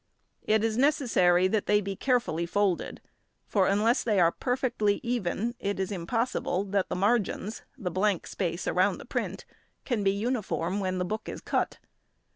[0.41, 3.01] It is necessary that they be carefully folded,
[3.45, 8.65] for unless they are perfectly even, it is impossible that the margins (the blank space
[8.67, 9.45] round the print)
[9.85, 11.77] can be uniform when the book is cut.